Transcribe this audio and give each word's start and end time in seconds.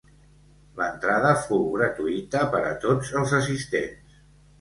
L'entrada 0.77 1.33
fou 1.41 1.67
gratuïta 1.75 2.41
per 2.55 2.61
a 2.71 2.71
tots 2.87 3.13
els 3.21 3.35
assistents. 3.41 4.17